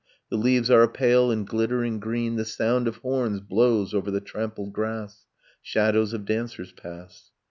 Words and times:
The 0.31 0.35
leaves 0.35 0.71
are 0.71 0.81
a 0.81 0.87
pale 0.89 1.29
and 1.29 1.45
glittering 1.45 1.99
green, 1.99 2.35
The 2.35 2.43
sound 2.43 2.87
of 2.87 2.95
horns 2.95 3.39
blows 3.39 3.93
over 3.93 4.09
the 4.09 4.19
trampled 4.19 4.73
grass, 4.73 5.27
Shadows 5.61 6.11
of 6.11 6.25
dancers 6.25 6.71
pass 6.71 7.29